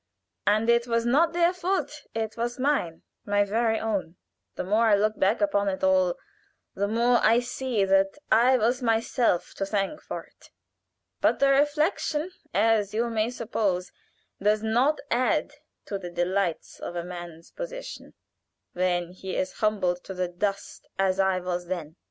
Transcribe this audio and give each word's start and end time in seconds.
And 0.47 0.67
it 0.67 0.87
was 0.87 1.05
not 1.05 1.31
their 1.31 1.53
fault 1.53 2.07
it 2.15 2.35
was 2.35 2.57
mine 2.57 3.03
my 3.23 3.43
very 3.43 3.79
own. 3.79 4.15
"The 4.55 4.63
more 4.63 4.87
I 4.87 4.95
look 4.95 5.19
back 5.19 5.41
upon 5.41 5.67
it 5.69 5.83
all, 5.83 6.15
the 6.73 6.87
more 6.87 7.19
I 7.21 7.39
see 7.39 7.85
that 7.85 8.17
I 8.31 8.53
have 8.53 8.81
myself 8.81 9.53
to 9.57 9.63
thank 9.63 10.01
for 10.01 10.23
it. 10.23 10.49
But 11.19 11.37
that 11.37 11.49
reflection, 11.51 12.31
as 12.51 12.95
you 12.95 13.11
may 13.11 13.29
suppose, 13.29 13.91
does 14.41 14.63
not 14.63 14.97
add 15.11 15.53
to 15.85 15.99
the 15.99 16.09
delights 16.09 16.79
of 16.79 16.95
a 16.95 17.03
man's 17.03 17.51
position 17.51 18.15
when 18.73 19.11
he 19.11 19.35
is 19.35 19.53
humbled 19.59 20.03
to 20.05 20.15
the 20.15 20.27
dust 20.27 20.87
as 20.97 21.19
I 21.19 21.39
was 21.41 21.67
then. 21.67 21.95